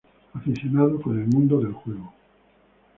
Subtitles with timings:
[0.33, 2.11] Aficionado con el mundo del juego.